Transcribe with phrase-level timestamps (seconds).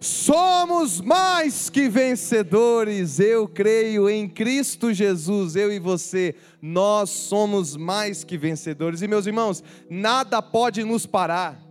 [0.00, 3.18] Somos mais que vencedores.
[3.18, 9.02] Eu creio em Cristo Jesus, eu e você, nós somos mais que vencedores.
[9.02, 11.66] E meus irmãos, nada pode nos parar.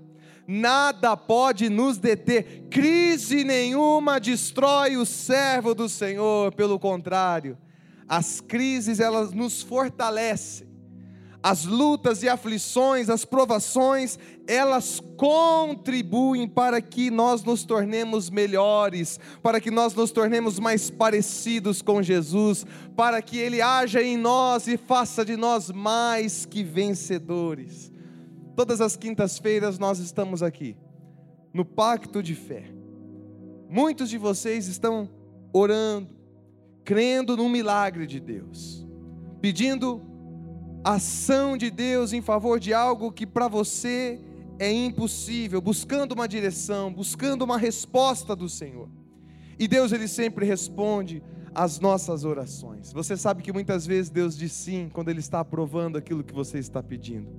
[0.48, 7.58] Nada pode nos deter, crise nenhuma destrói o servo do Senhor, pelo contrário,
[8.08, 10.68] as crises elas nos fortalecem,
[11.46, 19.62] as lutas e aflições, as provações, elas contribuem para que nós nos tornemos melhores, para
[19.62, 24.76] que nós nos tornemos mais parecidos com Jesus, para que Ele haja em nós e
[24.76, 27.92] faça de nós mais que vencedores.
[28.56, 30.76] Todas as quintas-feiras nós estamos aqui,
[31.54, 32.64] no pacto de fé.
[33.70, 35.08] Muitos de vocês estão
[35.54, 36.10] orando,
[36.84, 38.84] crendo no milagre de Deus,
[39.40, 40.15] pedindo
[40.86, 44.20] ação de Deus em favor de algo que para você
[44.60, 48.88] é impossível, buscando uma direção, buscando uma resposta do Senhor.
[49.58, 51.24] E Deus ele sempre responde
[51.56, 52.94] às nossas orações.
[52.94, 56.60] Você sabe que muitas vezes Deus diz sim quando ele está aprovando aquilo que você
[56.60, 57.30] está pedindo.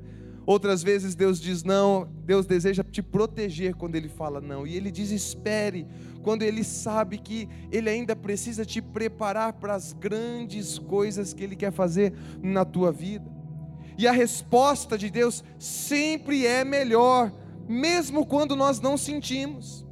[0.45, 4.93] Outras vezes Deus diz não, Deus deseja te proteger quando ele fala não, e ele
[4.93, 5.87] diz espere
[6.23, 11.57] quando ele sabe que ele ainda precisa te preparar para as grandes coisas que ele
[11.57, 13.36] quer fazer na tua vida.
[13.99, 17.33] E a resposta de Deus sempre é melhor,
[17.69, 19.87] mesmo quando nós não sentimos,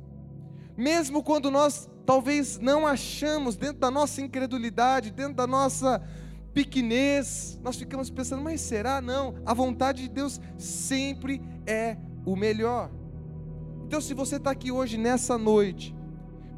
[0.76, 6.02] mesmo quando nós talvez não achamos, dentro da nossa incredulidade, dentro da nossa
[6.52, 9.00] pequenez, nós ficamos pensando, mas será?
[9.00, 12.90] Não, a vontade de Deus sempre é o melhor.
[13.86, 15.94] Então, se você está aqui hoje, nessa noite,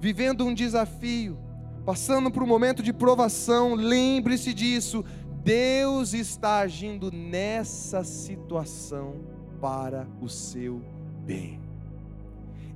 [0.00, 1.38] vivendo um desafio,
[1.84, 5.04] passando por um momento de provação, lembre-se disso,
[5.46, 9.20] Deus está agindo nessa situação
[9.60, 10.82] para o seu
[11.24, 11.60] bem.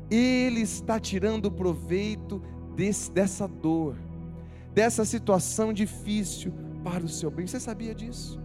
[0.08, 2.40] Ele está tirando proveito
[2.76, 3.96] desse, dessa dor,
[4.72, 6.52] dessa situação difícil
[6.84, 7.44] para o seu bem.
[7.44, 8.40] Você sabia disso?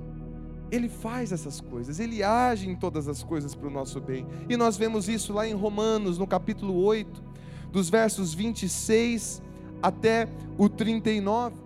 [0.71, 4.25] Ele faz essas coisas, ele age em todas as coisas para o nosso bem.
[4.49, 7.23] E nós vemos isso lá em Romanos, no capítulo 8,
[7.71, 9.39] dos versos 26
[9.83, 11.57] até o 39.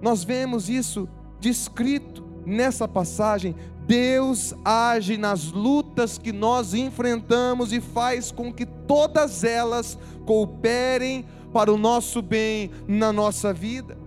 [0.00, 1.08] Nós vemos isso
[1.44, 3.54] descrito nessa passagem,
[3.86, 11.70] Deus age nas lutas que nós enfrentamos e faz com que todas elas cooperem para
[11.70, 13.98] o nosso bem na nossa vida.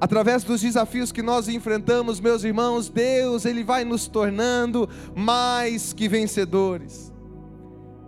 [0.00, 6.08] Através dos desafios que nós enfrentamos, meus irmãos, Deus, Ele vai nos tornando mais que
[6.08, 7.12] vencedores.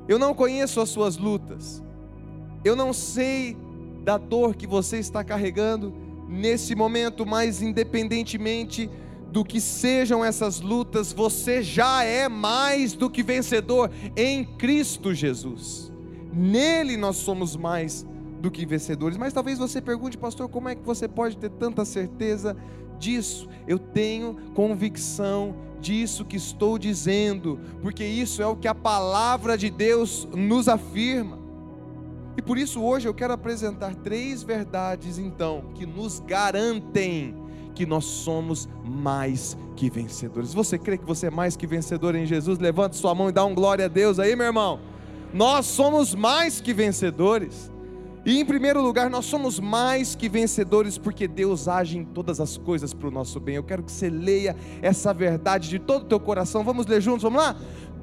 [0.07, 1.83] Eu não conheço as suas lutas,
[2.65, 3.57] eu não sei
[4.05, 5.93] da dor que você está carregando,
[6.31, 8.89] nesse momento, mas independentemente
[9.31, 15.93] do que sejam essas lutas, você já é mais do que vencedor em Cristo Jesus.
[16.33, 18.07] Nele nós somos mais
[18.41, 19.19] do que vencedores.
[19.19, 22.57] Mas talvez você pergunte, pastor, como é que você pode ter tanta certeza
[22.99, 23.49] disso?
[23.67, 29.71] Eu tenho convicção disso que estou dizendo, porque isso é o que a palavra de
[29.71, 31.40] Deus nos afirma.
[32.37, 37.35] E por isso hoje eu quero apresentar três verdades, então, que nos garantem
[37.75, 40.53] que nós somos mais que vencedores.
[40.53, 42.59] Você crê que você é mais que vencedor em Jesus?
[42.59, 44.81] Levante sua mão e dá um glória a Deus aí, meu irmão.
[45.33, 47.71] Nós somos mais que vencedores.
[48.25, 52.59] E em primeiro lugar, nós somos mais que vencedores porque Deus age em todas as
[52.59, 53.57] coisas para o nosso bem.
[53.57, 56.63] Eu quero que você leia essa verdade de todo o teu coração.
[56.63, 57.57] Vamos ler juntos, vamos lá?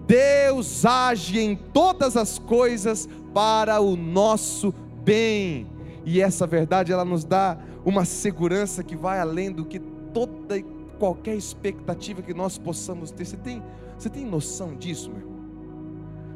[0.07, 4.73] Deus age em todas as coisas para o nosso
[5.03, 5.67] bem.
[6.05, 9.79] E essa verdade ela nos dá uma segurança que vai além do que
[10.13, 10.65] toda e
[10.97, 13.25] qualquer expectativa que nós possamos ter.
[13.25, 13.61] Você tem,
[13.97, 15.37] você tem noção disso, meu irmão?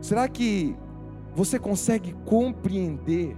[0.01, 0.75] Será que
[1.33, 3.37] você consegue compreender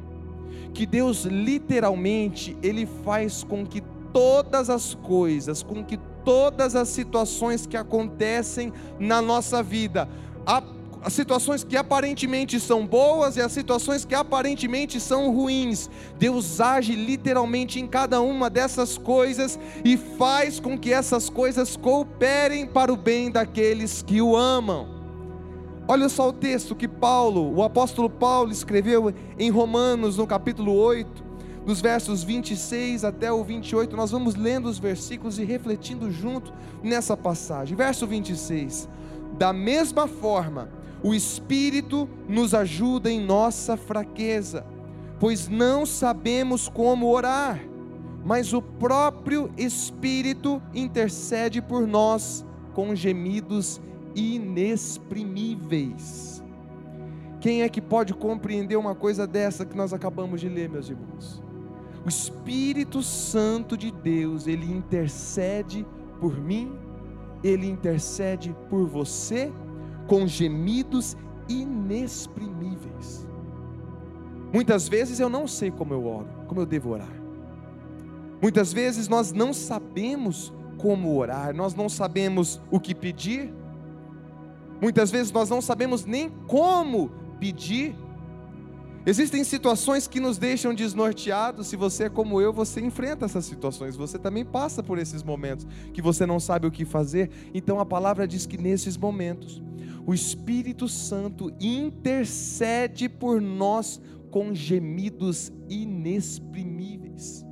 [0.74, 7.66] que Deus literalmente ele faz com que todas as coisas, com que todas as situações
[7.66, 10.08] que acontecem na nossa vida,
[11.04, 15.90] as situações que aparentemente são boas e as situações que aparentemente são ruins.
[16.18, 22.66] Deus age literalmente em cada uma dessas coisas e faz com que essas coisas cooperem
[22.66, 24.88] para o bem daqueles que o amam.
[25.86, 31.33] Olha só o texto que Paulo, o apóstolo Paulo escreveu em Romanos, no capítulo 8,
[31.66, 37.16] dos versos 26 até o 28, nós vamos lendo os versículos e refletindo junto nessa
[37.16, 37.76] passagem.
[37.76, 38.90] Verso 26.
[39.38, 40.70] Da mesma forma,
[41.02, 44.66] o Espírito nos ajuda em nossa fraqueza,
[45.20, 47.62] pois não sabemos como orar,
[48.24, 53.82] mas o próprio Espírito intercede por nós com gemidos
[54.16, 56.42] inexprimíveis
[57.42, 61.43] Quem é que pode compreender uma coisa dessa que nós acabamos de ler, meus irmãos?
[62.06, 65.86] O Espírito Santo de Deus, ele intercede
[66.20, 66.78] por mim,
[67.44, 69.52] ele intercede por você
[70.08, 71.16] com gemidos
[71.48, 73.28] inexprimíveis.
[74.54, 77.24] Muitas vezes eu não sei como eu oro, como eu devo orar.
[78.42, 83.54] Muitas vezes nós não sabemos como orar, nós não sabemos o que pedir.
[84.82, 87.10] Muitas vezes nós não sabemos nem como
[87.40, 87.96] pedir.
[89.06, 91.68] Existem situações que nos deixam desnorteados.
[91.68, 93.98] Se você é como eu, você enfrenta essas situações.
[93.98, 97.30] Você também passa por esses momentos que você não sabe o que fazer.
[97.54, 99.62] Então a palavra diz que nesses momentos,
[100.06, 104.00] o Espírito Santo intercede por nós
[104.32, 107.46] com gemidos inexprimíveis.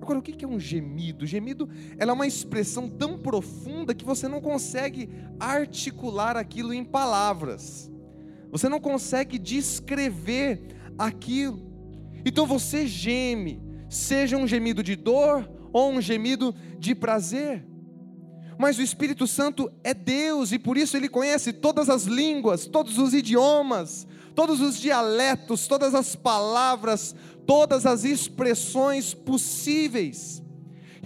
[0.00, 1.26] Agora, o que é um gemido?
[1.26, 1.68] Gemido
[1.98, 5.08] é uma expressão tão profunda que você não consegue
[5.40, 7.90] articular aquilo em palavras.
[8.50, 10.60] Você não consegue descrever
[10.98, 11.66] aquilo.
[12.24, 17.66] Então você geme, seja um gemido de dor ou um gemido de prazer.
[18.58, 22.98] Mas o Espírito Santo é Deus e por isso ele conhece todas as línguas, todos
[22.98, 27.14] os idiomas, todos os dialetos, todas as palavras,
[27.46, 30.42] todas as expressões possíveis.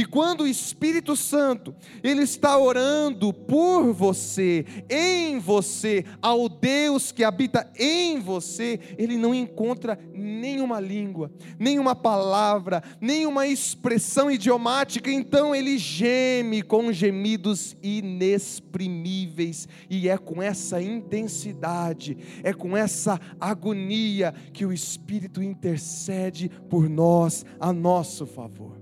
[0.01, 7.23] E quando o Espírito Santo, ele está orando por você, em você, ao Deus que
[7.23, 15.77] habita em você, ele não encontra nenhuma língua, nenhuma palavra, nenhuma expressão idiomática, então ele
[15.77, 24.73] geme com gemidos inexprimíveis, e é com essa intensidade, é com essa agonia que o
[24.73, 28.80] Espírito intercede por nós a nosso favor.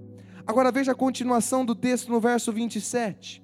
[0.49, 3.43] Agora veja a continuação do texto no verso 27.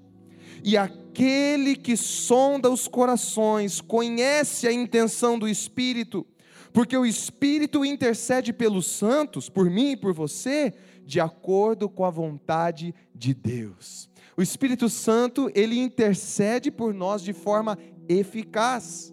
[0.64, 6.26] E aquele que sonda os corações conhece a intenção do Espírito,
[6.72, 10.72] porque o Espírito intercede pelos santos, por mim e por você,
[11.04, 14.08] de acordo com a vontade de Deus.
[14.34, 17.76] O Espírito Santo, ele intercede por nós de forma
[18.08, 19.12] eficaz.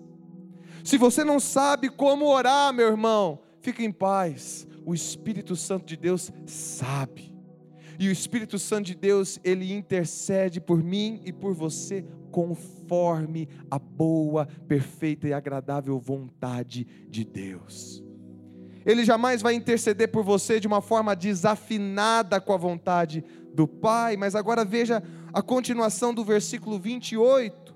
[0.81, 4.65] Se você não sabe como orar, meu irmão, fique em paz.
[4.85, 7.30] O Espírito Santo de Deus sabe.
[8.01, 13.77] E o Espírito Santo de Deus, ele intercede por mim e por você conforme a
[13.77, 18.03] boa, perfeita e agradável vontade de Deus.
[18.83, 24.17] Ele jamais vai interceder por você de uma forma desafinada com a vontade do Pai,
[24.17, 27.75] mas agora veja a continuação do versículo 28.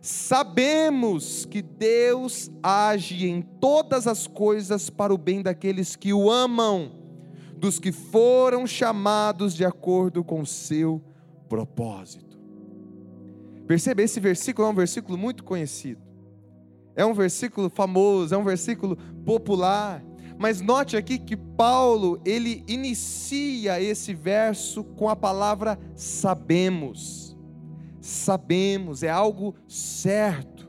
[0.00, 6.99] Sabemos que Deus age em todas as coisas para o bem daqueles que o amam
[7.60, 11.02] dos que foram chamados de acordo com o seu
[11.48, 12.40] propósito.
[13.66, 16.00] Perceba, esse versículo é um versículo muito conhecido.
[16.96, 20.02] É um versículo famoso, é um versículo popular.
[20.38, 27.36] Mas note aqui que Paulo, ele inicia esse verso com a palavra sabemos.
[28.00, 30.68] Sabemos, é algo certo.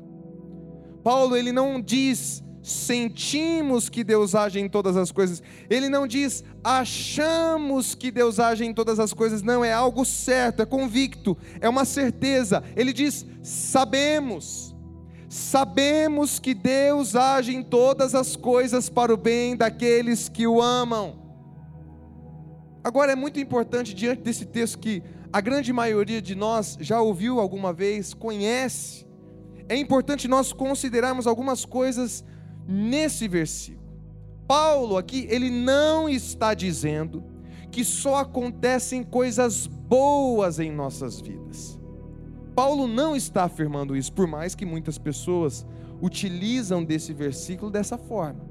[1.02, 5.42] Paulo, ele não diz sentimos que Deus age em todas as coisas.
[5.70, 10.62] Ele não diz achamos que Deus age em todas as coisas, não, é algo certo,
[10.62, 12.64] é convicto, é uma certeza.
[12.76, 14.76] Ele diz sabemos.
[15.30, 21.22] Sabemos que Deus age em todas as coisas para o bem daqueles que o amam.
[22.84, 27.40] Agora é muito importante diante desse texto que a grande maioria de nós já ouviu
[27.40, 29.06] alguma vez, conhece.
[29.70, 32.26] É importante nós considerarmos algumas coisas
[32.68, 33.82] nesse versículo.
[34.48, 37.24] Paulo aqui, ele não está dizendo
[37.72, 41.80] que só acontecem coisas boas em nossas vidas.
[42.54, 45.66] Paulo não está afirmando isso, por mais que muitas pessoas
[46.02, 48.42] utilizam desse versículo dessa forma,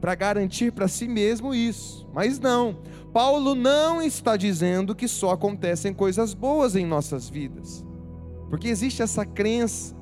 [0.00, 2.08] para garantir para si mesmo isso.
[2.12, 2.78] Mas não,
[3.12, 7.86] Paulo não está dizendo que só acontecem coisas boas em nossas vidas,
[8.50, 9.94] porque existe essa crença,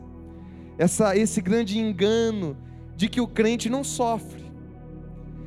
[0.79, 2.57] essa, esse grande engano
[3.03, 4.45] de que o crente não sofre,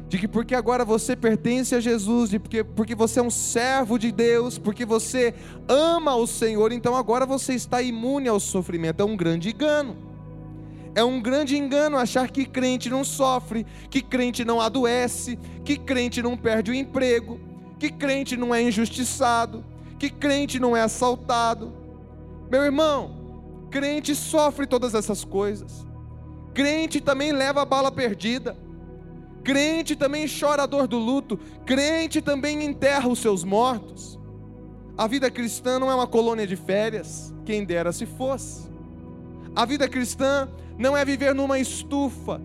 [0.09, 3.97] de que porque agora você pertence a Jesus, de porque, porque você é um servo
[3.97, 5.33] de Deus, porque você
[5.65, 8.99] ama o Senhor, então agora você está imune ao sofrimento.
[8.99, 9.95] É um grande engano.
[10.93, 16.21] É um grande engano achar que crente não sofre, que crente não adoece, que crente
[16.21, 17.39] não perde o emprego,
[17.79, 19.63] que crente não é injustiçado,
[19.97, 21.71] que crente não é assaltado.
[22.51, 25.84] Meu irmão, crente sofre todas essas coisas.
[26.55, 28.57] Crente também leva a bala perdida.
[29.43, 31.37] Crente também chora a dor do luto.
[31.65, 34.17] Crente também enterra os seus mortos.
[34.97, 38.69] A vida cristã não é uma colônia de férias, quem dera se fosse.
[39.53, 42.41] A vida cristã não é viver numa estufa,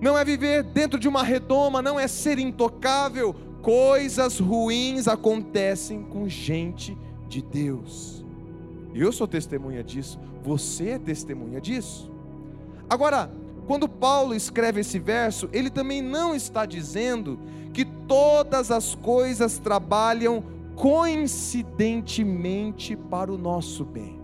[0.00, 3.36] não é viver dentro de uma redoma, não é ser intocável.
[3.62, 8.24] Coisas ruins acontecem com gente de Deus.
[8.92, 12.12] Eu sou testemunha disso, você é testemunha disso.
[12.90, 13.30] Agora,
[13.66, 17.38] quando Paulo escreve esse verso, ele também não está dizendo
[17.72, 20.44] que todas as coisas trabalham
[20.76, 24.22] coincidentemente para o nosso bem.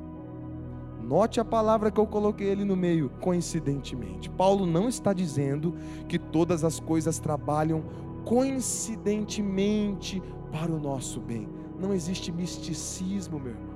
[1.03, 4.31] Note a palavra que eu coloquei ali no meio, coincidentemente.
[4.31, 5.75] Paulo não está dizendo
[6.07, 7.83] que todas as coisas trabalham
[8.25, 11.49] coincidentemente para o nosso bem.
[11.81, 13.71] Não existe misticismo, meu irmão.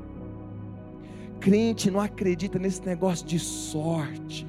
[1.40, 4.46] Crente não acredita nesse negócio de sorte.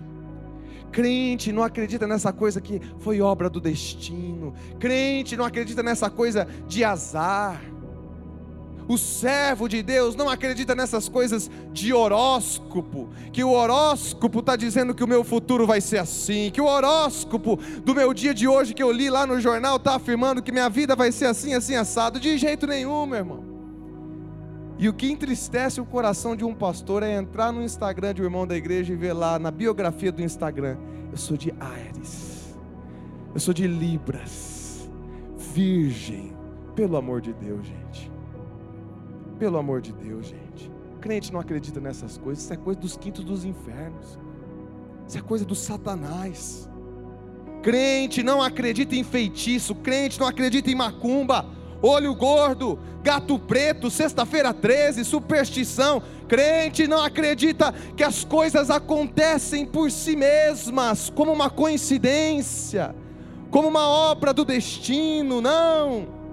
[0.96, 4.54] Crente não acredita nessa coisa que foi obra do destino.
[4.80, 7.62] Crente não acredita nessa coisa de azar.
[8.88, 14.96] O servo de Deus não acredita nessas coisas de horóscopo, que o horóscopo está dizendo
[14.96, 18.74] que o meu futuro vai ser assim, que o horóscopo do meu dia de hoje
[18.74, 21.75] que eu li lá no jornal está afirmando que minha vida vai ser assim, assim,
[21.75, 22.22] assado.
[22.22, 23.55] De jeito nenhum, meu irmão.
[24.77, 28.25] E o que entristece o coração de um pastor é entrar no Instagram de um
[28.25, 30.77] irmão da igreja e ver lá na biografia do Instagram:
[31.12, 32.58] eu sou de Ares,
[33.34, 34.89] eu sou de Libras,
[35.53, 36.34] virgem.
[36.75, 38.12] Pelo amor de Deus, gente.
[39.39, 40.70] Pelo amor de Deus, gente.
[41.00, 44.20] Crente não acredita nessas coisas, isso é coisa dos quintos dos infernos,
[45.08, 46.70] isso é coisa do Satanás.
[47.63, 54.53] Crente não acredita em feitiço, crente não acredita em macumba olho gordo, gato preto, sexta-feira
[54.53, 56.01] 13, superstição.
[56.27, 62.96] Crente não acredita que as coisas acontecem por si mesmas, como uma coincidência,
[63.51, 66.25] como uma obra do destino, não.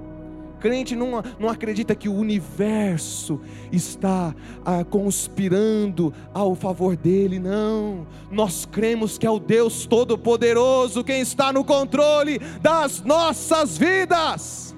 [0.63, 3.41] Crente não, não acredita que o universo
[3.73, 4.33] está
[4.65, 8.07] ah, conspirando ao favor dele, não.
[8.31, 14.72] Nós cremos que é o Deus Todo-Poderoso quem está no controle das nossas vidas.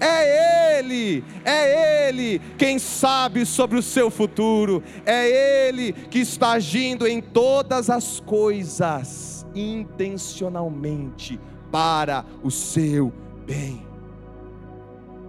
[0.00, 7.06] É Ele, é Ele quem sabe sobre o seu futuro, é Ele que está agindo
[7.06, 11.40] em todas as coisas, intencionalmente,
[11.70, 13.12] para o seu
[13.44, 13.86] bem.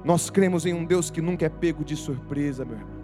[0.04, 3.00] Nós cremos em um Deus que nunca é pego de surpresa, meu irmão.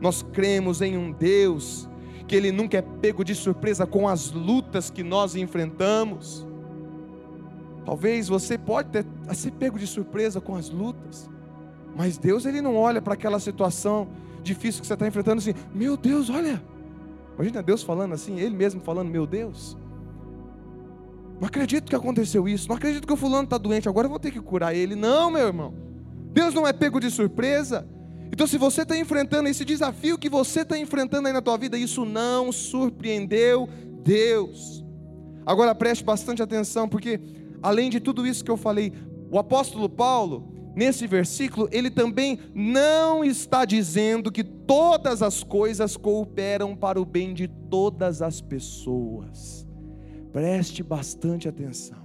[0.00, 1.88] Nós cremos em um Deus
[2.26, 6.46] que Ele nunca é pego de surpresa com as lutas que nós enfrentamos.
[7.84, 11.30] Talvez você pode ter ser pego de surpresa com as lutas,
[11.96, 14.08] mas Deus ele não olha para aquela situação
[14.42, 16.62] difícil que você está enfrentando assim, meu Deus, olha.
[17.34, 19.76] Imagina Deus falando assim, Ele mesmo falando, meu Deus.
[21.40, 24.20] Não acredito que aconteceu isso, não acredito que o fulano está doente, agora eu vou
[24.20, 24.94] ter que curar ele.
[24.94, 25.74] Não, meu irmão.
[26.32, 27.86] Deus não é pego de surpresa.
[28.32, 31.76] Então, se você está enfrentando esse desafio que você está enfrentando aí na tua vida,
[31.76, 33.68] isso não surpreendeu
[34.02, 34.84] Deus.
[35.44, 37.20] Agora preste bastante atenção, porque
[37.62, 38.92] além de tudo isso que eu falei,
[39.34, 46.76] o apóstolo Paulo, nesse versículo, ele também não está dizendo que todas as coisas cooperam
[46.76, 49.66] para o bem de todas as pessoas.
[50.32, 51.98] Preste bastante atenção.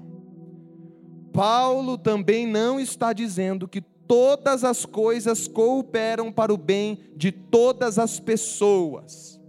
[1.31, 7.99] Paulo também não está dizendo que todas as coisas cooperam para o bem de todas
[7.99, 9.39] as pessoas.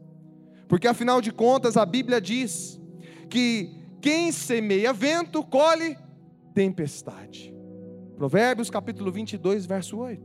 [0.68, 2.78] Porque afinal de contas, a Bíblia diz
[3.30, 3.70] que
[4.02, 5.96] quem semeia vento, colhe
[6.52, 7.58] tempestade.
[8.20, 10.22] Provérbios capítulo 22, verso 8.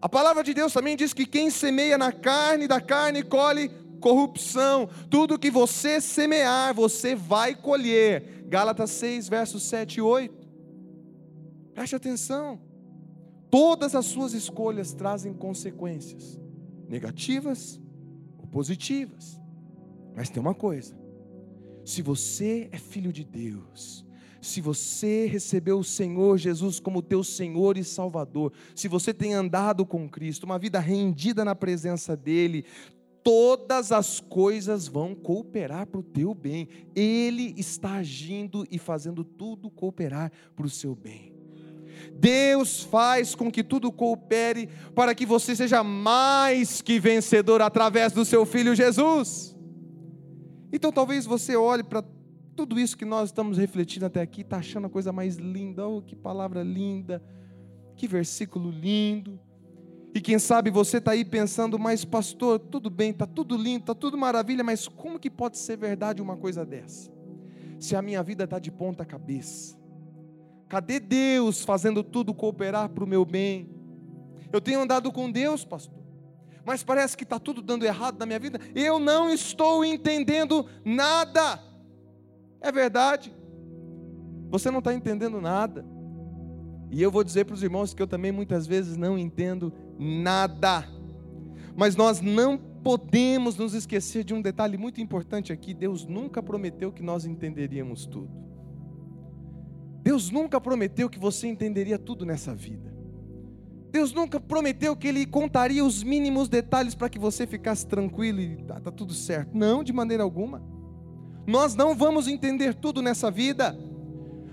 [0.00, 3.68] A palavra de Deus também diz que quem semeia na carne, da carne colhe
[4.00, 4.88] corrupção.
[5.10, 8.44] Tudo que você semear, você vai colher.
[8.46, 10.48] Gálatas 6, versos 7 e 8.
[11.74, 12.60] Preste atenção.
[13.50, 16.38] Todas as suas escolhas trazem consequências,
[16.88, 17.80] negativas
[18.38, 19.40] ou positivas.
[20.14, 20.96] Mas tem uma coisa:
[21.84, 24.08] se você é filho de Deus,
[24.40, 29.84] se você recebeu o Senhor Jesus como teu Senhor e Salvador, se você tem andado
[29.84, 32.64] com Cristo, uma vida rendida na presença dEle,
[33.22, 36.68] todas as coisas vão cooperar para o teu bem.
[36.94, 41.40] Ele está agindo e fazendo tudo cooperar para o seu bem.
[42.14, 48.24] Deus faz com que tudo coopere para que você seja mais que vencedor através do
[48.24, 49.56] seu filho Jesus.
[50.72, 52.02] Então talvez você olhe para
[52.60, 56.02] tudo isso que nós estamos refletindo até aqui, está achando a coisa mais linda, oh,
[56.02, 57.22] que palavra linda,
[57.96, 59.40] que versículo lindo.
[60.14, 63.94] E quem sabe você está aí pensando, mas pastor, tudo bem, está tudo lindo, está
[63.94, 67.10] tudo maravilha, mas como que pode ser verdade uma coisa dessa?
[67.78, 69.74] Se a minha vida está de ponta cabeça,
[70.68, 73.70] cadê Deus fazendo tudo cooperar para o meu bem?
[74.52, 75.98] Eu tenho andado com Deus, pastor
[76.62, 81.69] mas parece que está tudo dando errado na minha vida, eu não estou entendendo nada.
[82.60, 83.32] É verdade,
[84.50, 85.84] Você não está entendendo nada.
[86.90, 90.84] E eu vou dizer para os irmãos que eu também muitas vezes não entendo nada.
[91.76, 96.90] Mas nós não podemos nos esquecer de um detalhe muito importante aqui: Deus nunca prometeu
[96.90, 98.30] que nós entenderíamos tudo.
[100.02, 102.92] Deus nunca prometeu que você entenderia tudo nessa vida.
[103.92, 108.56] Deus nunca prometeu que Ele contaria os mínimos detalhes para que você ficasse tranquilo e
[108.64, 109.56] tá, tá tudo certo.
[109.56, 110.62] Não, de maneira alguma.
[111.46, 113.76] Nós não vamos entender tudo nessa vida.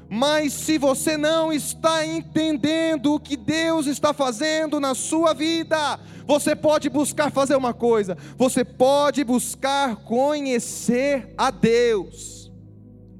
[0.09, 6.55] Mas se você não está entendendo o que Deus está fazendo na sua vida, você
[6.55, 12.51] pode buscar fazer uma coisa: você pode buscar conhecer a Deus.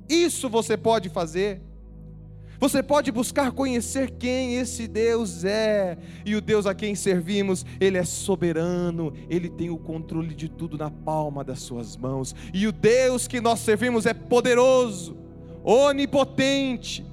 [0.08, 1.67] Isso você pode fazer.
[2.60, 7.98] Você pode buscar conhecer quem esse Deus é, e o Deus a quem servimos, Ele
[7.98, 12.72] é soberano, Ele tem o controle de tudo na palma das Suas mãos, e o
[12.72, 15.18] Deus que nós servimos é poderoso,
[15.64, 17.06] onipotente.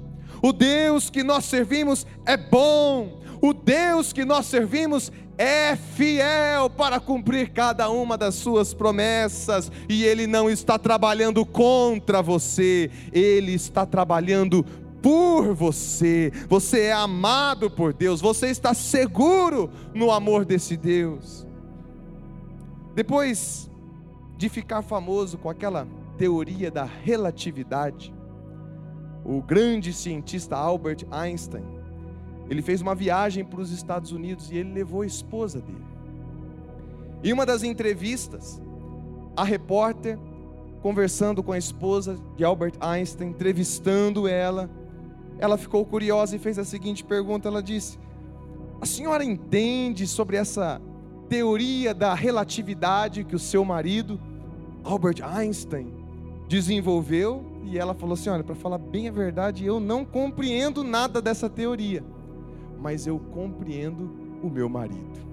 [0.42, 3.22] O Deus que nós servimos é bom.
[3.40, 10.04] O Deus que nós servimos é fiel para cumprir cada uma das suas promessas, e
[10.04, 14.64] Ele não está trabalhando contra você, Ele está trabalhando
[15.04, 16.32] por você.
[16.48, 21.46] Você é amado por Deus, você está seguro no amor desse Deus.
[22.94, 23.70] Depois
[24.38, 28.14] de ficar famoso com aquela teoria da relatividade,
[29.22, 31.66] o grande cientista Albert Einstein,
[32.48, 35.84] ele fez uma viagem para os Estados Unidos e ele levou a esposa dele.
[37.22, 38.58] Em uma das entrevistas,
[39.36, 40.18] a repórter,
[40.80, 44.70] conversando com a esposa de Albert Einstein, entrevistando ela,
[45.44, 47.98] ela ficou curiosa e fez a seguinte pergunta: ela disse,
[48.80, 50.80] A senhora entende sobre essa
[51.28, 54.18] teoria da relatividade que o seu marido,
[54.82, 55.92] Albert Einstein,
[56.48, 57.44] desenvolveu?
[57.64, 61.48] E ela falou assim: Olha, para falar bem a verdade, eu não compreendo nada dessa
[61.48, 62.02] teoria,
[62.80, 64.10] mas eu compreendo
[64.42, 65.24] o meu marido.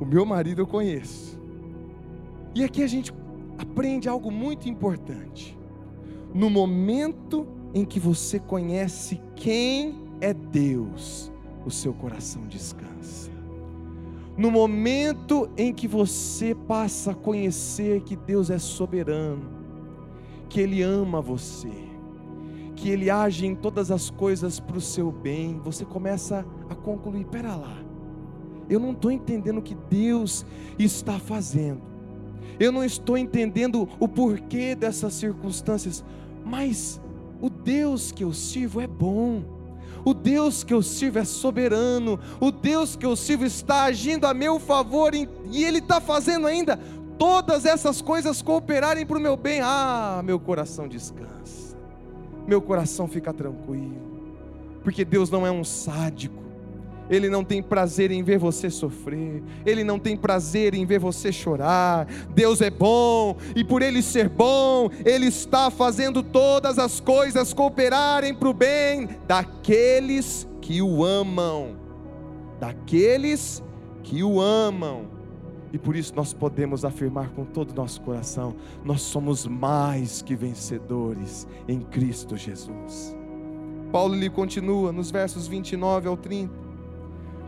[0.00, 1.38] O meu marido eu conheço.
[2.54, 3.12] E aqui a gente
[3.58, 5.58] aprende algo muito importante.
[6.32, 11.30] No momento em que você conhece quem é Deus,
[11.64, 13.30] o seu coração descansa.
[14.36, 19.50] No momento em que você passa a conhecer que Deus é soberano,
[20.48, 21.72] que Ele ama você,
[22.76, 27.24] que Ele age em todas as coisas para o seu bem, você começa a concluir:
[27.26, 27.76] pera lá,
[28.70, 30.46] eu não estou entendendo o que Deus
[30.78, 31.82] está fazendo,
[32.60, 36.04] eu não estou entendendo o porquê dessas circunstâncias,
[36.44, 37.00] mas
[37.40, 39.42] o Deus que eu sirvo é bom.
[40.04, 42.18] O Deus que eu sirvo é soberano.
[42.40, 46.78] O Deus que eu sirvo está agindo a meu favor e Ele está fazendo ainda
[47.18, 49.60] todas essas coisas cooperarem para o meu bem.
[49.62, 51.76] Ah, meu coração descansa.
[52.46, 54.08] Meu coração fica tranquilo.
[54.82, 56.47] Porque Deus não é um sádico.
[57.10, 61.32] Ele não tem prazer em ver você sofrer, Ele não tem prazer em ver você
[61.32, 62.06] chorar.
[62.34, 68.34] Deus é bom, e por Ele ser bom, Ele está fazendo todas as coisas cooperarem
[68.34, 71.76] para o bem daqueles que o amam.
[72.60, 73.62] Daqueles
[74.02, 75.18] que o amam.
[75.72, 80.34] E por isso nós podemos afirmar com todo o nosso coração: nós somos mais que
[80.34, 83.14] vencedores em Cristo Jesus.
[83.92, 86.67] Paulo lhe continua nos versos 29 ao 30.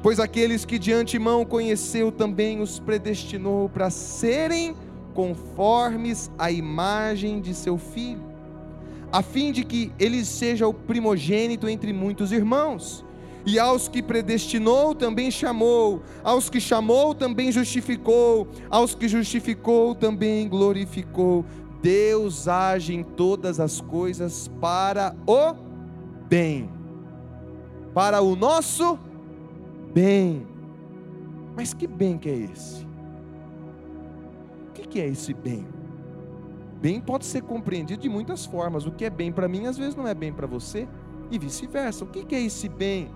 [0.02, 4.74] Pois aqueles que de antemão conheceu também os predestinou para serem
[5.12, 8.22] conformes à imagem de seu filho,
[9.12, 13.04] a fim de que ele seja o primogênito entre muitos irmãos.
[13.44, 20.48] E aos que predestinou também chamou, aos que chamou também justificou, aos que justificou também
[20.48, 21.44] glorificou.
[21.82, 25.54] Deus age em todas as coisas para o
[26.28, 26.70] bem,
[27.94, 29.09] para o nosso bem
[29.92, 30.46] bem.
[31.56, 32.86] Mas que bem que é esse?
[34.68, 35.66] O que é esse bem?
[36.80, 38.86] Bem pode ser compreendido de muitas formas.
[38.86, 40.88] O que é bem para mim, às vezes não é bem para você,
[41.30, 42.04] e vice-versa.
[42.04, 43.10] O que é esse bem?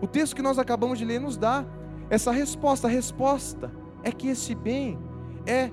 [0.00, 1.64] O texto que nós acabamos de ler nos dá
[2.08, 2.88] essa resposta.
[2.88, 3.70] A resposta
[4.02, 4.98] é que esse bem
[5.46, 5.70] é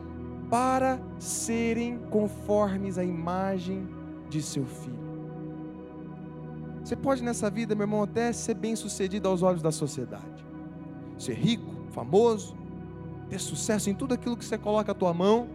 [0.49, 3.87] para serem conformes à imagem
[4.29, 5.10] de seu filho.
[6.83, 10.45] Você pode nessa vida, meu irmão, até ser bem sucedido aos olhos da sociedade.
[11.17, 12.55] Ser rico, famoso,
[13.29, 15.47] ter sucesso em tudo aquilo que você coloca a tua mão.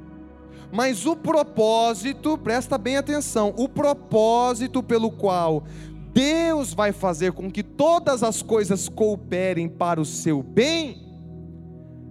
[0.72, 5.64] Mas o propósito, presta bem atenção, o propósito pelo qual
[6.12, 11.04] Deus vai fazer com que todas as coisas cooperem para o seu bem,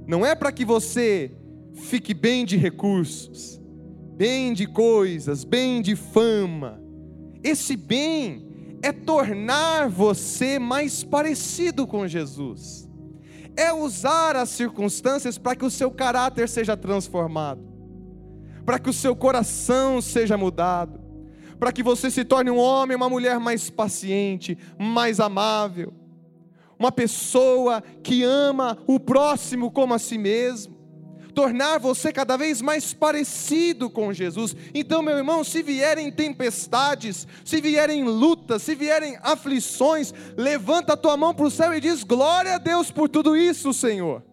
[0.05, 1.31] não é para que você
[1.73, 3.59] fique bem de recursos,
[4.15, 6.79] bem de coisas, bem de fama,
[7.43, 8.44] esse bem
[8.85, 12.87] é tornar você mais parecido com Jesus,
[13.57, 17.67] é usar as circunstâncias para que o seu caráter seja transformado,
[18.63, 20.99] para que o seu coração seja mudado,
[21.59, 25.91] para que você se torne um homem, uma mulher mais paciente, mais amável,
[26.77, 30.74] uma pessoa que ama o próximo como a si mesmo
[31.35, 34.55] tornar você cada vez mais parecido com Jesus.
[34.73, 41.17] Então, meu irmão, se vierem tempestades, se vierem lutas, se vierem aflições, levanta a tua
[41.17, 44.23] mão para o céu e diz: Glória a Deus por tudo isso, Senhor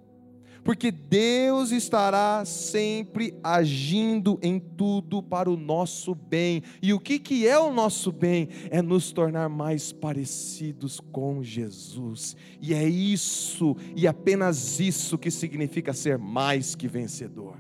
[0.65, 6.63] porque Deus estará sempre agindo em tudo para o nosso bem.
[6.81, 8.49] E o que, que é o nosso bem?
[8.71, 12.37] É nos tornar mais parecidos com Jesus.
[12.61, 17.57] E é isso, e apenas isso, que significa ser mais que vencedor.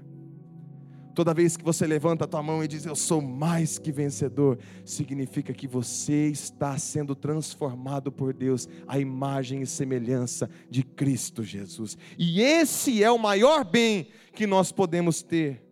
[1.15, 4.59] Toda vez que você levanta a tua mão e diz eu sou mais que vencedor,
[4.85, 11.97] significa que você está sendo transformado por Deus à imagem e semelhança de Cristo Jesus.
[12.19, 15.72] E esse é o maior bem que nós podemos ter.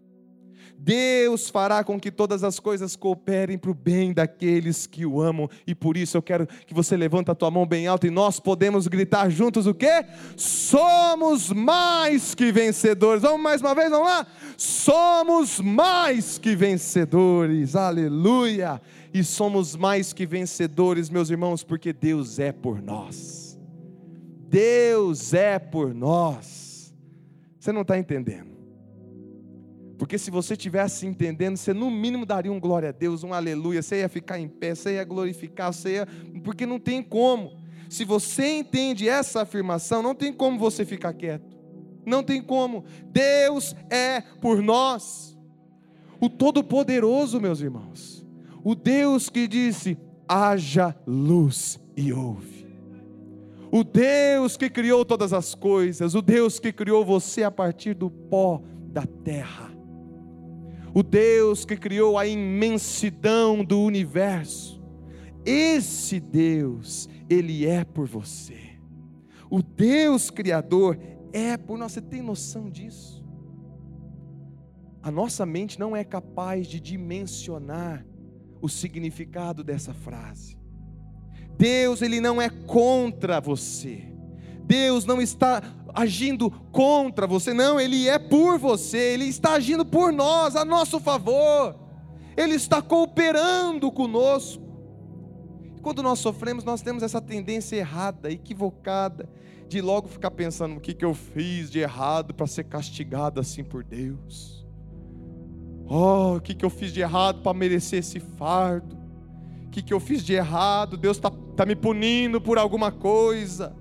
[0.83, 5.49] Deus fará com que todas as coisas cooperem para o bem daqueles que o amam,
[5.67, 8.41] e por isso eu quero que você levanta a tua mão bem alta e nós
[8.41, 10.07] podemos gritar juntos o quê?
[10.39, 13.23] Somos mais que vencedores.
[13.23, 14.27] Vamos mais uma vez, vamos lá?
[14.57, 17.77] Somos mais que vencedores.
[17.77, 18.81] Aleluia!
[19.13, 23.59] E somos mais que vencedores, meus irmãos, porque Deus é por nós.
[24.49, 26.95] Deus é por nós.
[27.59, 28.50] Você não está entendendo?
[30.01, 33.83] Porque se você tivesse entendendo, você no mínimo daria um glória a Deus, um aleluia,
[33.83, 36.09] você ia ficar em pé, você ia glorificar, você ia.
[36.43, 37.53] Porque não tem como.
[37.87, 41.55] Se você entende essa afirmação, não tem como você ficar quieto.
[42.07, 42.87] Não tem como.
[43.13, 45.37] Deus é por nós.
[46.19, 48.25] O Todo-Poderoso, meus irmãos.
[48.65, 52.67] O Deus que disse: haja luz e ouve.
[53.71, 58.09] O Deus que criou todas as coisas, o Deus que criou você a partir do
[58.09, 59.70] pó da terra
[60.95, 64.83] o Deus que criou a imensidão do universo.
[65.45, 68.59] Esse Deus, Ele é por você.
[69.49, 70.99] O Deus Criador
[71.33, 71.93] é por nós.
[71.93, 73.25] Você tem noção disso?
[75.03, 78.07] A nossa mente não é capaz de dimensionar
[78.61, 80.59] o significado dessa frase.
[81.57, 84.05] Deus, Ele não é contra você.
[84.65, 85.63] Deus não está
[85.95, 91.01] agindo contra você, não, Ele é por você, Ele está agindo por nós, a nosso
[91.01, 91.77] favor,
[92.37, 94.63] Ele está cooperando conosco.
[95.83, 99.29] Quando nós sofremos, nós temos essa tendência errada, equivocada,
[99.69, 103.65] de logo ficar pensando: o que, que eu fiz de errado para ser castigado assim
[103.65, 104.67] por Deus?
[105.87, 108.97] Oh, o que, que eu fiz de errado para merecer esse fardo?
[109.67, 110.97] O que, que eu fiz de errado?
[110.97, 113.75] Deus está tá me punindo por alguma coisa.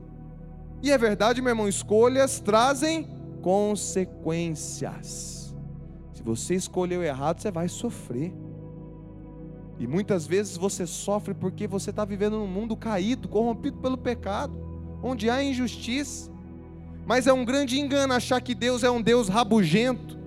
[0.81, 3.05] E é verdade, meu irmão, escolhas trazem
[3.41, 5.53] consequências.
[6.13, 8.33] Se você escolheu errado, você vai sofrer.
[9.77, 14.53] E muitas vezes você sofre porque você está vivendo num mundo caído, corrompido pelo pecado,
[15.01, 16.29] onde há injustiça.
[17.05, 20.19] Mas é um grande engano achar que Deus é um Deus rabugento,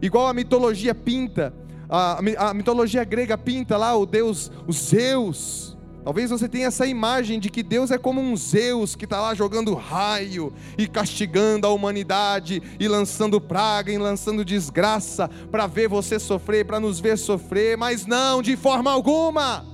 [0.00, 1.52] igual a mitologia pinta,
[1.88, 5.75] a, a mitologia grega pinta lá o Deus, os Zeus
[6.06, 9.34] Talvez você tenha essa imagem de que Deus é como um Zeus que está lá
[9.34, 16.20] jogando raio e castigando a humanidade e lançando praga e lançando desgraça para ver você
[16.20, 19.66] sofrer, para nos ver sofrer, mas não, de forma alguma.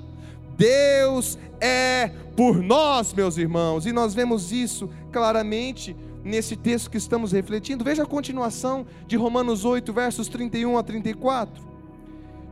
[0.57, 7.33] Deus é por nós, meus irmãos, e nós vemos isso claramente nesse texto que estamos
[7.33, 7.85] refletindo.
[7.85, 11.72] Veja a continuação de Romanos 8, versos 31 a 34.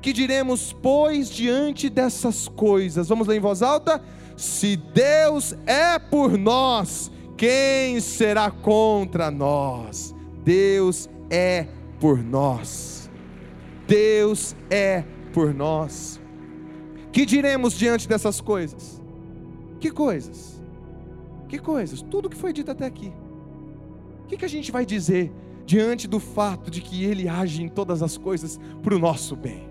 [0.00, 3.08] Que diremos, pois, diante dessas coisas?
[3.08, 4.02] Vamos ler em voz alta?
[4.36, 10.14] Se Deus é por nós, quem será contra nós?
[10.42, 11.66] Deus é
[12.00, 13.10] por nós.
[13.86, 16.20] Deus é por nós.
[17.12, 19.02] Que diremos diante dessas coisas?
[19.78, 20.62] Que coisas?
[21.48, 22.00] Que coisas?
[22.02, 23.12] Tudo que foi dito até aqui.
[24.24, 25.32] O que, que a gente vai dizer
[25.66, 29.69] diante do fato de que Ele age em todas as coisas para o nosso bem?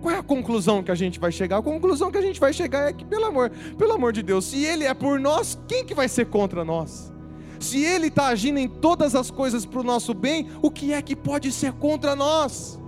[0.00, 1.58] Qual é a conclusão que a gente vai chegar?
[1.58, 4.46] A conclusão que a gente vai chegar é que, pelo amor, pelo amor de Deus,
[4.46, 7.12] se Ele é por nós, quem que vai ser contra nós?
[7.58, 11.02] Se Ele está agindo em todas as coisas para o nosso bem, o que é
[11.02, 12.80] que pode ser contra nós?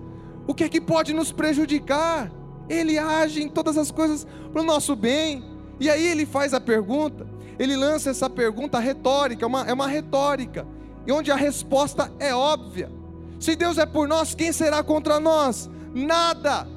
[0.46, 2.32] O que é que pode nos prejudicar?
[2.68, 5.44] Ele age em todas as coisas para o nosso bem.
[5.78, 7.26] E aí ele faz a pergunta,
[7.58, 10.66] ele lança essa pergunta retórica, é uma, é uma retórica,
[11.06, 12.90] e onde a resposta é óbvia.
[13.38, 15.68] Se Deus é por nós, quem será contra nós?
[15.92, 16.71] Nada.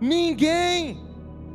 [0.00, 1.00] Ninguém.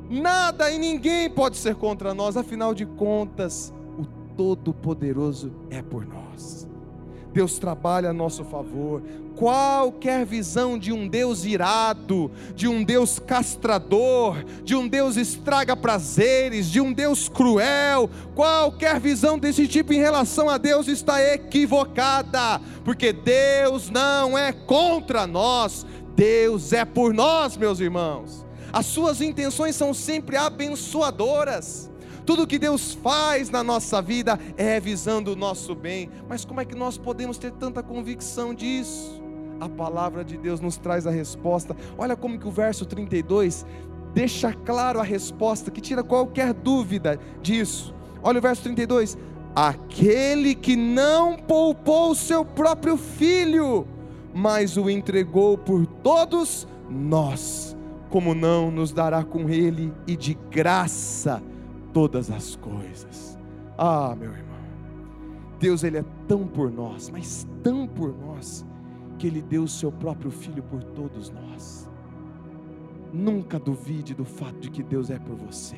[0.09, 6.67] Nada e ninguém pode ser contra nós, afinal de contas, o Todo-Poderoso é por nós.
[7.33, 9.01] Deus trabalha a nosso favor.
[9.35, 16.69] Qualquer visão de um Deus irado, de um Deus castrador, de um Deus estraga prazeres,
[16.69, 23.11] de um Deus cruel, qualquer visão desse tipo em relação a Deus está equivocada, porque
[23.11, 25.83] Deus não é contra nós,
[26.15, 28.45] Deus é por nós, meus irmãos.
[28.71, 31.91] As suas intenções são sempre abençoadoras.
[32.25, 36.09] Tudo que Deus faz na nossa vida é visando o nosso bem.
[36.27, 39.21] Mas como é que nós podemos ter tanta convicção disso?
[39.59, 41.75] A palavra de Deus nos traz a resposta.
[41.97, 43.65] Olha como que o verso 32
[44.13, 47.93] deixa claro a resposta, que tira qualquer dúvida disso.
[48.21, 49.17] Olha o verso 32:
[49.55, 53.87] Aquele que não poupou o seu próprio filho,
[54.33, 57.77] mas o entregou por todos nós,
[58.09, 61.41] como não nos dará com ele e de graça
[61.93, 63.37] todas as coisas.
[63.77, 64.53] Ah, meu irmão,
[65.59, 68.65] Deus ele é tão por nós, mas tão por nós,
[69.17, 71.89] que ele deu o seu próprio filho por todos nós.
[73.13, 75.77] Nunca duvide do fato de que Deus é por você.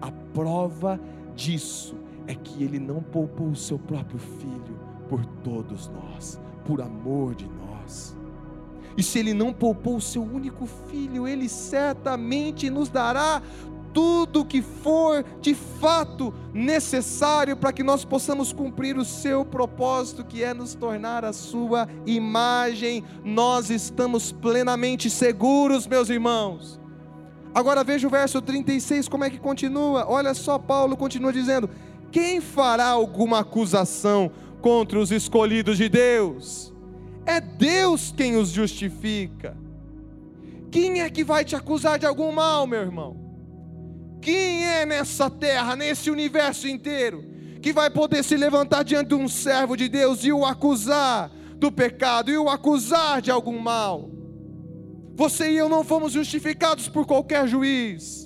[0.00, 1.00] A prova
[1.34, 4.78] disso é que ele não poupou o seu próprio filho
[5.08, 7.75] por todos nós, por amor de nós.
[8.96, 13.42] E se ele não poupou o seu único filho, ele certamente nos dará
[13.96, 20.42] tudo que for de fato necessário para que nós possamos cumprir o seu propósito, que
[20.42, 23.02] é nos tornar a sua imagem.
[23.24, 26.78] Nós estamos plenamente seguros, meus irmãos.
[27.54, 30.04] Agora veja o verso 36, como é que continua?
[30.06, 31.70] Olha só, Paulo continua dizendo:
[32.12, 36.75] Quem fará alguma acusação contra os escolhidos de Deus?
[37.26, 39.56] É Deus quem os justifica.
[40.70, 43.16] Quem é que vai te acusar de algum mal, meu irmão?
[44.22, 47.24] Quem é nessa terra, nesse universo inteiro,
[47.60, 51.72] que vai poder se levantar diante de um servo de Deus e o acusar do
[51.72, 54.10] pecado e o acusar de algum mal?
[55.14, 58.25] Você e eu não fomos justificados por qualquer juiz.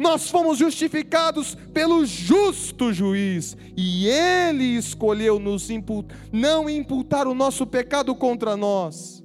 [0.00, 5.68] Nós fomos justificados pelo justo juiz, e ele escolheu nos
[6.32, 9.22] não imputar o nosso pecado contra nós.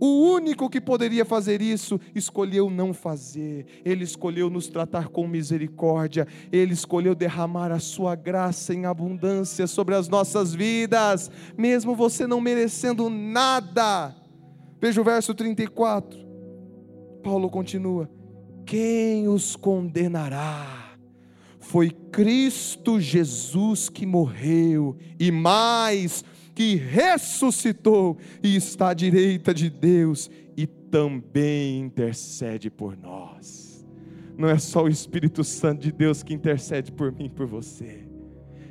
[0.00, 3.66] O único que poderia fazer isso escolheu não fazer.
[3.84, 6.26] Ele escolheu nos tratar com misericórdia.
[6.50, 12.40] Ele escolheu derramar a sua graça em abundância sobre as nossas vidas, mesmo você não
[12.40, 14.16] merecendo nada.
[14.80, 16.18] Veja o verso 34.
[17.22, 18.08] Paulo continua:
[18.64, 20.96] Quem os condenará?
[21.58, 26.24] Foi Cristo Jesus que morreu, e mais,
[26.54, 33.84] que ressuscitou e está à direita de Deus e também intercede por nós.
[34.36, 38.06] Não é só o Espírito Santo de Deus que intercede por mim e por você.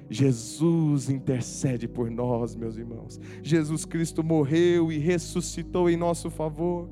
[0.10, 3.19] Jesus intercede por nós, meus irmãos.
[3.41, 6.89] Jesus Cristo morreu e ressuscitou em nosso favor.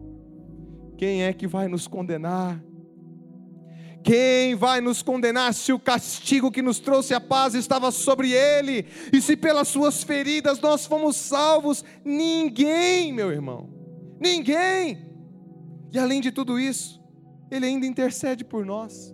[0.97, 2.61] Quem é que vai nos condenar?
[4.03, 8.85] Quem vai nos condenar se o castigo que nos trouxe a paz estava sobre ele?
[9.13, 11.83] E se pelas suas feridas nós fomos salvos?
[12.03, 13.69] Ninguém, meu irmão.
[14.19, 15.09] Ninguém.
[15.91, 17.01] E além de tudo isso,
[17.51, 19.13] ele ainda intercede por nós.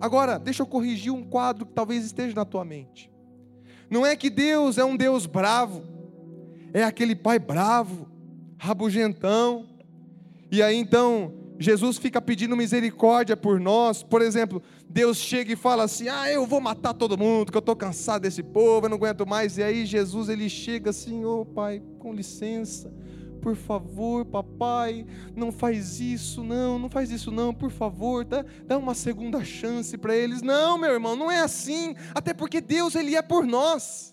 [0.00, 3.10] Agora, deixa eu corrigir um quadro que talvez esteja na tua mente.
[3.90, 5.84] Não é que Deus é um Deus bravo,
[6.72, 8.08] é aquele pai bravo,
[8.58, 9.66] rabugentão,
[10.50, 14.02] e aí então Jesus fica pedindo misericórdia por nós.
[14.02, 17.60] Por exemplo, Deus chega e fala assim: "Ah, eu vou matar todo mundo, que eu
[17.60, 19.58] estou cansado desse povo, eu não aguento mais".
[19.58, 22.92] E aí Jesus ele chega assim: "Ô oh, Pai, com licença,
[23.40, 28.78] por favor, papai, não faz isso, não, não faz isso não, por favor, dá, dá
[28.78, 30.42] uma segunda chance para eles".
[30.42, 31.94] Não, meu irmão, não é assim.
[32.14, 34.12] Até porque Deus ele é por nós.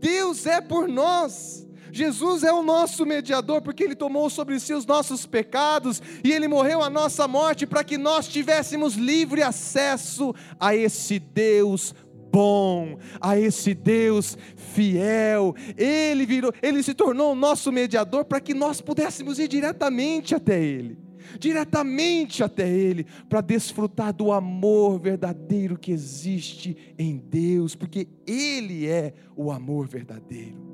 [0.00, 1.66] Deus é por nós.
[1.92, 6.48] Jesus é o nosso mediador, porque Ele tomou sobre si os nossos pecados e Ele
[6.48, 11.94] morreu a nossa morte para que nós tivéssemos livre acesso a esse Deus
[12.30, 15.54] bom, a esse Deus fiel.
[15.76, 20.62] Ele virou, ele se tornou o nosso mediador para que nós pudéssemos ir diretamente até
[20.62, 20.98] Ele.
[21.38, 29.14] Diretamente até Ele, para desfrutar do amor verdadeiro que existe em Deus, porque Ele é
[29.36, 30.69] o amor verdadeiro.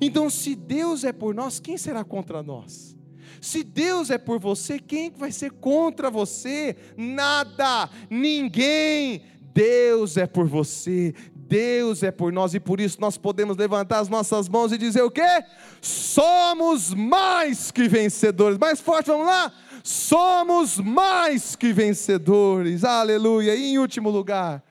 [0.00, 2.96] Então, se Deus é por nós, quem será contra nós?
[3.40, 6.76] Se Deus é por você, quem vai ser contra você?
[6.96, 9.22] Nada, ninguém.
[9.54, 14.08] Deus é por você, Deus é por nós e por isso nós podemos levantar as
[14.08, 15.44] nossas mãos e dizer o quê?
[15.80, 18.58] Somos mais que vencedores.
[18.58, 19.52] Mais forte, vamos lá?
[19.84, 22.82] Somos mais que vencedores.
[22.82, 23.54] Aleluia.
[23.54, 24.64] E em último lugar,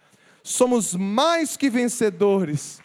[0.43, 2.81] somos mais que vencedores,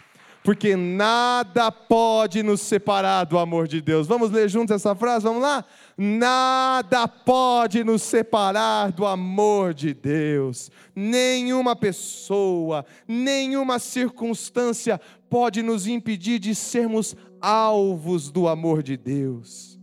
[0.48, 4.06] porque nada pode nos separar do amor de Deus.
[4.06, 5.26] Vamos ler juntos essa frase?
[5.26, 5.62] Vamos lá?
[5.94, 10.70] Nada pode nos separar do amor de Deus.
[10.96, 19.78] Nenhuma pessoa, nenhuma circunstância pode nos impedir de sermos alvos do amor de Deus.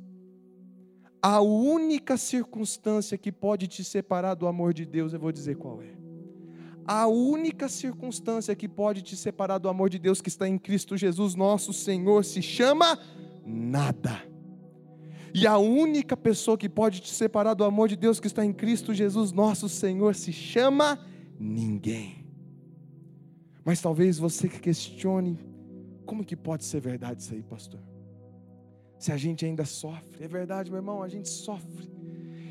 [1.21, 5.83] A única circunstância que pode te separar do amor de Deus, eu vou dizer qual
[5.83, 6.04] é.
[6.87, 10.95] A única circunstância que pode te separar do amor de Deus que está em Cristo
[10.95, 12.99] Jesus, nosso Senhor, se chama
[13.45, 14.23] nada.
[15.33, 18.53] E a única pessoa que pode te separar do amor de Deus que está em
[18.53, 20.99] Cristo Jesus, nosso Senhor, se chama
[21.39, 22.25] ninguém.
[23.65, 25.39] Mas talvez você que questione,
[26.05, 27.81] como que pode ser verdade isso aí, pastor?
[28.99, 31.94] Se a gente ainda sofre, é verdade, meu irmão, a gente sofre.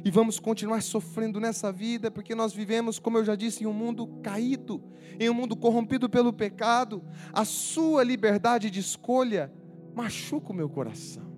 [0.05, 3.73] E vamos continuar sofrendo nessa vida, porque nós vivemos, como eu já disse, em um
[3.73, 4.83] mundo caído,
[5.19, 7.03] em um mundo corrompido pelo pecado.
[7.33, 9.51] A sua liberdade de escolha
[9.95, 11.35] machuca o meu coração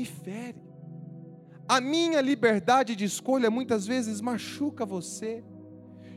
[0.00, 0.62] me fere.
[1.68, 5.44] A minha liberdade de escolha muitas vezes machuca você,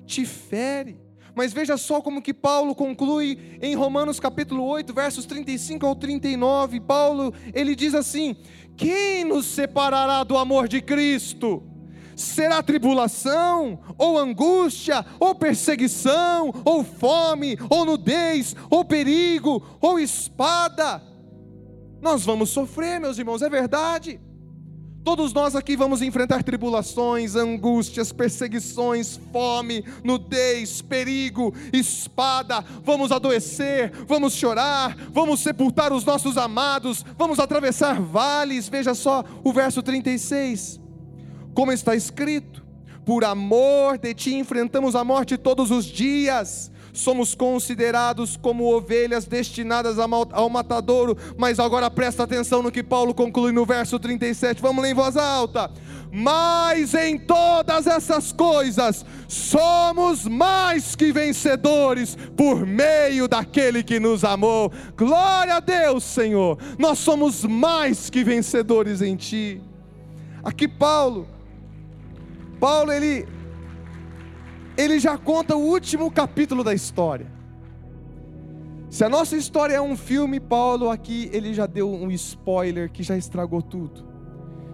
[0.05, 0.99] te fere.
[1.35, 6.79] Mas veja só como que Paulo conclui em Romanos capítulo 8, versos 35 ao 39.
[6.79, 8.35] Paulo, ele diz assim:
[8.77, 11.63] Quem nos separará do amor de Cristo?
[12.15, 21.01] Será tribulação, ou angústia, ou perseguição, ou fome, ou nudez, ou perigo, ou espada?
[21.99, 24.19] Nós vamos sofrer, meus irmãos, é verdade.
[25.03, 32.63] Todos nós aqui vamos enfrentar tribulações, angústias, perseguições, fome, nudez, perigo, espada.
[32.85, 38.69] Vamos adoecer, vamos chorar, vamos sepultar os nossos amados, vamos atravessar vales.
[38.69, 40.79] Veja só o verso 36.
[41.53, 42.63] Como está escrito:
[43.05, 49.97] Por amor de ti enfrentamos a morte todos os dias somos considerados como ovelhas destinadas
[49.99, 51.17] ao matadouro.
[51.37, 54.61] Mas agora presta atenção no que Paulo conclui no verso 37.
[54.61, 55.69] Vamos ler em voz alta.
[56.11, 64.71] Mas em todas essas coisas somos mais que vencedores por meio daquele que nos amou.
[64.95, 66.59] Glória a Deus, Senhor.
[66.77, 69.59] Nós somos mais que vencedores em ti.
[70.43, 71.27] Aqui Paulo
[72.63, 73.27] Paulo ele
[74.77, 77.27] ele já conta o último capítulo da história.
[78.89, 83.01] Se a nossa história é um filme, Paulo aqui ele já deu um spoiler que
[83.01, 84.05] já estragou tudo,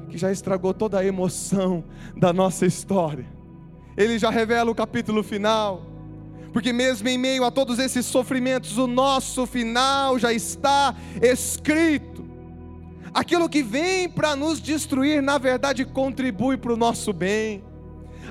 [0.10, 1.84] que já estragou toda a emoção
[2.16, 3.26] da nossa história.
[3.96, 5.86] Ele já revela o capítulo final,
[6.52, 12.28] porque mesmo em meio a todos esses sofrimentos, o nosso final já está escrito.
[13.14, 17.64] Aquilo que vem para nos destruir, na verdade, contribui para o nosso bem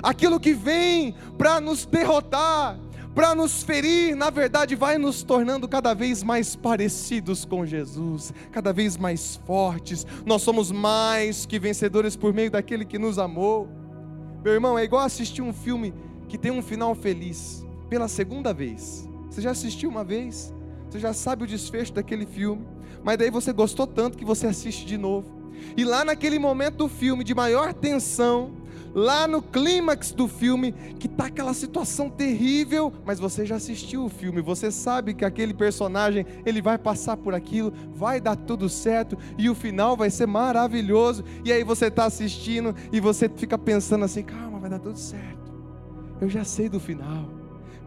[0.01, 2.79] aquilo que vem para nos derrotar,
[3.13, 8.71] para nos ferir, na verdade vai nos tornando cada vez mais parecidos com Jesus, cada
[8.71, 10.05] vez mais fortes.
[10.25, 13.67] Nós somos mais que vencedores por meio daquele que nos amou.
[14.43, 15.93] Meu irmão, é igual assistir um filme
[16.27, 19.07] que tem um final feliz pela segunda vez.
[19.29, 20.53] Você já assistiu uma vez?
[20.89, 22.65] Você já sabe o desfecho daquele filme,
[23.03, 25.39] mas daí você gostou tanto que você assiste de novo.
[25.75, 28.53] E lá naquele momento do filme de maior tensão,
[28.93, 34.09] lá no clímax do filme, que está aquela situação terrível, mas você já assistiu o
[34.09, 39.17] filme, você sabe que aquele personagem, ele vai passar por aquilo, vai dar tudo certo,
[39.37, 44.05] e o final vai ser maravilhoso, e aí você está assistindo, e você fica pensando
[44.05, 45.53] assim, calma, vai dar tudo certo,
[46.21, 47.29] eu já sei do final,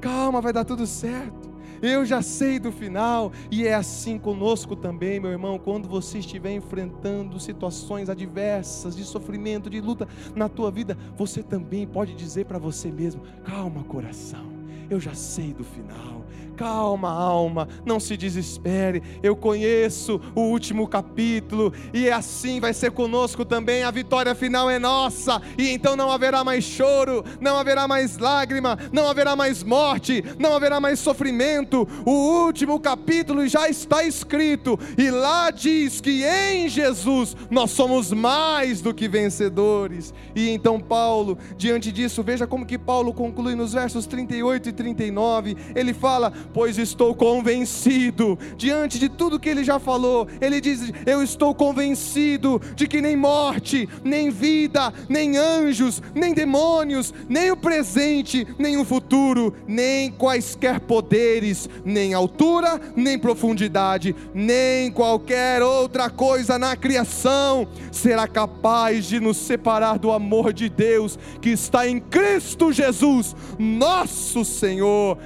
[0.01, 1.52] calma, vai dar tudo certo,
[1.83, 6.53] eu já sei do final, e é assim conosco também, meu irmão, quando você estiver
[6.53, 12.59] enfrentando situações adversas, de sofrimento, de luta na tua vida, você também pode dizer para
[12.59, 14.47] você mesmo: calma, coração,
[14.89, 16.25] eu já sei do final.
[16.63, 19.03] Calma, alma, não se desespere.
[19.21, 23.83] Eu conheço o último capítulo e assim vai ser conosco também.
[23.83, 28.79] A vitória final é nossa e então não haverá mais choro, não haverá mais lágrima,
[28.93, 31.85] não haverá mais morte, não haverá mais sofrimento.
[32.07, 38.81] O último capítulo já está escrito e lá diz que em Jesus nós somos mais
[38.81, 40.15] do que vencedores.
[40.33, 45.57] E então Paulo, diante disso, veja como que Paulo conclui nos versos 38 e 39,
[45.75, 51.23] ele fala: Pois estou convencido, diante de tudo que ele já falou, ele diz: Eu
[51.23, 58.47] estou convencido de que nem morte, nem vida, nem anjos, nem demônios, nem o presente,
[58.59, 66.77] nem o futuro, nem quaisquer poderes, nem altura, nem profundidade, nem qualquer outra coisa na
[66.77, 73.35] criação será capaz de nos separar do amor de Deus que está em Cristo Jesus,
[73.59, 75.19] nosso Senhor.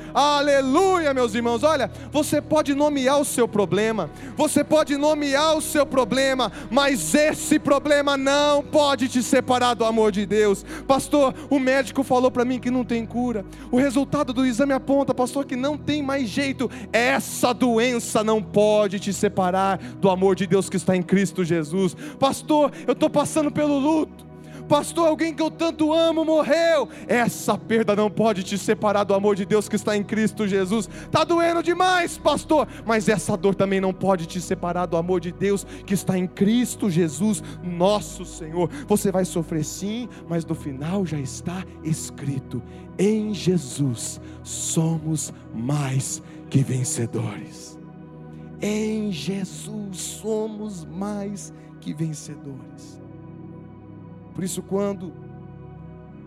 [1.06, 1.62] Aleluia, meus irmãos.
[1.62, 7.60] Olha, você pode nomear o seu problema, você pode nomear o seu problema, mas esse
[7.60, 10.64] problema não pode te separar do amor de Deus.
[10.86, 13.44] Pastor, o médico falou para mim que não tem cura.
[13.70, 16.68] O resultado do exame aponta, pastor, que não tem mais jeito.
[16.92, 21.96] Essa doença não pode te separar do amor de Deus que está em Cristo Jesus.
[22.18, 24.25] Pastor, eu estou passando pelo luto.
[24.68, 26.88] Pastor, alguém que eu tanto amo morreu.
[27.06, 30.88] Essa perda não pode te separar do amor de Deus que está em Cristo Jesus.
[31.04, 35.30] Está doendo demais, pastor, mas essa dor também não pode te separar do amor de
[35.30, 38.68] Deus que está em Cristo Jesus, nosso Senhor.
[38.88, 42.62] Você vai sofrer sim, mas no final já está escrito:
[42.98, 47.78] em Jesus somos mais que vencedores.
[48.60, 53.05] Em Jesus somos mais que vencedores.
[54.36, 55.12] Por isso, quando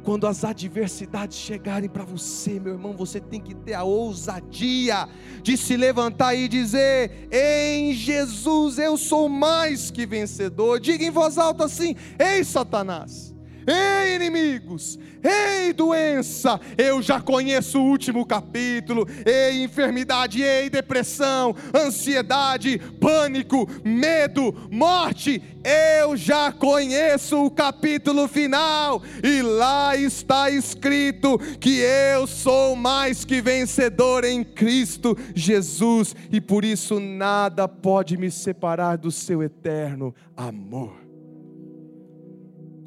[0.04, 5.08] quando as adversidades chegarem para você, meu irmão, você tem que ter a ousadia
[5.44, 10.80] de se levantar e dizer: Em Jesus eu sou mais que vencedor.
[10.80, 13.36] Diga em voz alta assim: Ei, Satanás,
[13.70, 19.06] ei, inimigos, Ei, doença, eu já conheço o último capítulo.
[19.26, 25.42] Ei, enfermidade, ei, depressão, ansiedade, pânico, medo, morte.
[25.62, 29.04] Eu já conheço o capítulo final.
[29.22, 36.16] E lá está escrito que eu sou mais que vencedor em Cristo Jesus.
[36.32, 40.99] E por isso nada pode me separar do seu eterno amor.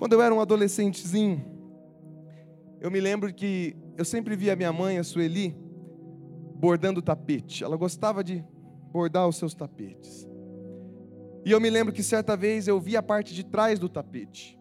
[0.02, 1.44] Quando eu era um adolescentezinho,
[2.80, 5.56] eu me lembro que eu sempre via minha mãe, a Sueli,
[6.56, 7.62] bordando tapete.
[7.62, 8.44] Ela gostava de
[8.90, 10.28] bordar os seus tapetes.
[11.44, 14.58] E eu me lembro que certa vez eu vi a parte de trás do tapete.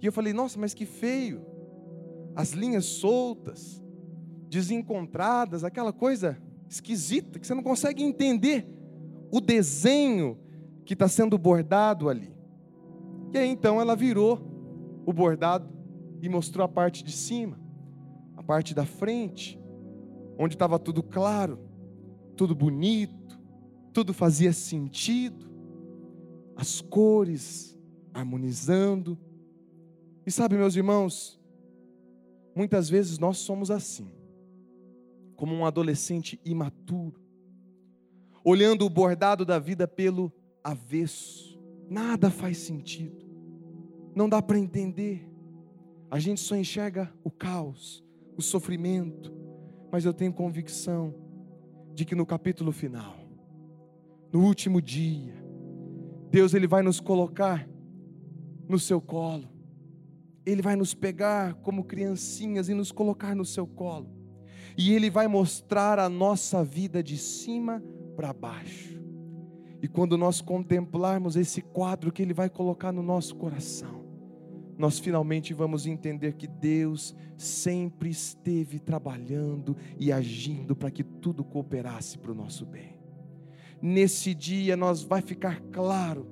[0.00, 1.44] E eu falei: "Nossa, mas que feio.
[2.36, 3.82] As linhas soltas,
[4.48, 8.64] desencontradas, aquela coisa esquisita que você não consegue entender
[9.32, 10.38] o desenho
[10.84, 12.32] que está sendo bordado ali.
[13.32, 14.54] E aí então ela virou
[15.06, 15.72] o bordado
[16.20, 17.58] e mostrou a parte de cima,
[18.36, 19.58] a parte da frente,
[20.36, 21.60] onde estava tudo claro,
[22.36, 23.40] tudo bonito,
[23.92, 25.46] tudo fazia sentido,
[26.56, 27.78] as cores
[28.12, 29.18] harmonizando.
[30.26, 31.40] E sabe, meus irmãos,
[32.54, 34.10] muitas vezes nós somos assim,
[35.36, 37.22] como um adolescente imaturo,
[38.44, 40.32] olhando o bordado da vida pelo
[40.64, 43.25] avesso, nada faz sentido,
[44.16, 45.30] não dá para entender
[46.10, 48.02] a gente só enxerga o caos,
[48.36, 49.32] o sofrimento,
[49.90, 51.14] mas eu tenho convicção
[51.94, 53.18] de que no capítulo final,
[54.32, 55.34] no último dia,
[56.30, 57.68] Deus ele vai nos colocar
[58.68, 59.48] no seu colo.
[60.44, 64.08] Ele vai nos pegar como criancinhas e nos colocar no seu colo.
[64.78, 67.82] E ele vai mostrar a nossa vida de cima
[68.14, 69.00] para baixo.
[69.82, 74.05] E quando nós contemplarmos esse quadro que ele vai colocar no nosso coração,
[74.78, 82.18] nós finalmente vamos entender que Deus sempre esteve trabalhando e agindo para que tudo cooperasse
[82.18, 82.98] para o nosso bem.
[83.80, 86.26] Nesse dia nós vai ficar claro,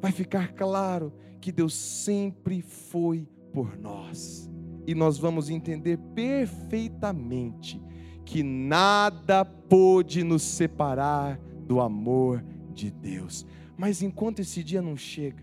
[0.00, 4.50] vai ficar claro que Deus sempre foi por nós.
[4.86, 7.80] E nós vamos entender perfeitamente
[8.24, 13.46] que nada pôde nos separar do amor de Deus.
[13.76, 15.42] Mas enquanto esse dia não chega,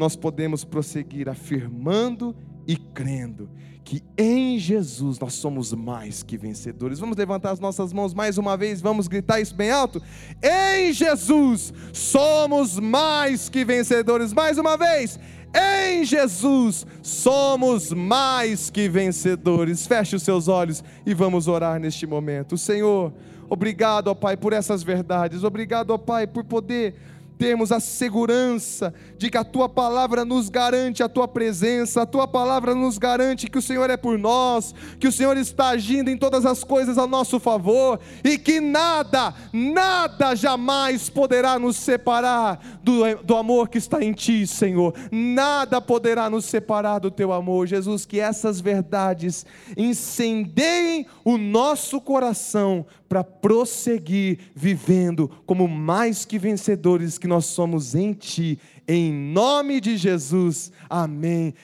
[0.00, 2.34] nós podemos prosseguir afirmando
[2.66, 3.50] e crendo
[3.84, 6.98] que em Jesus nós somos mais que vencedores.
[6.98, 10.00] Vamos levantar as nossas mãos mais uma vez, vamos gritar isso bem alto.
[10.42, 14.32] Em Jesus somos mais que vencedores.
[14.32, 15.18] Mais uma vez.
[15.52, 19.86] Em Jesus somos mais que vencedores.
[19.86, 22.56] Feche os seus olhos e vamos orar neste momento.
[22.56, 23.12] Senhor,
[23.50, 25.42] obrigado, ó Pai, por essas verdades.
[25.44, 26.94] Obrigado, ó Pai, por poder
[27.40, 32.28] termos a segurança de que a tua palavra nos garante a tua presença, a tua
[32.28, 36.18] palavra nos garante que o Senhor é por nós, que o Senhor está agindo em
[36.18, 43.16] todas as coisas a nosso favor e que nada, nada jamais poderá nos separar do,
[43.24, 44.94] do amor que está em ti, Senhor.
[45.10, 48.04] Nada poderá nos separar do teu amor, Jesus.
[48.04, 49.46] Que essas verdades
[49.78, 58.12] incendeiem o nosso coração para prosseguir vivendo como mais que vencedores que nós somos em
[58.12, 58.58] Ti,
[58.88, 61.54] em nome de Jesus, amém.